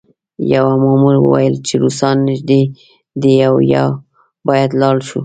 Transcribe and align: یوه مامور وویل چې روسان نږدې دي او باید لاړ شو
یوه 0.53 0.73
مامور 0.83 1.15
وویل 1.21 1.55
چې 1.67 1.73
روسان 1.83 2.17
نږدې 2.29 2.61
دي 3.21 3.35
او 3.47 3.55
باید 4.47 4.71
لاړ 4.81 4.97
شو 5.07 5.19